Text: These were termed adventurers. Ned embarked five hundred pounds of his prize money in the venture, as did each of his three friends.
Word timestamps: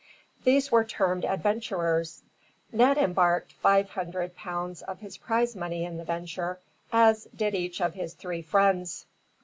These 0.43 0.71
were 0.71 0.83
termed 0.83 1.25
adventurers. 1.25 2.23
Ned 2.71 2.97
embarked 2.97 3.53
five 3.53 3.91
hundred 3.91 4.35
pounds 4.35 4.81
of 4.81 4.99
his 4.99 5.15
prize 5.15 5.55
money 5.55 5.85
in 5.85 5.97
the 5.97 6.03
venture, 6.03 6.57
as 6.91 7.25
did 7.35 7.53
each 7.53 7.79
of 7.81 7.93
his 7.93 8.15
three 8.15 8.41
friends. 8.41 9.05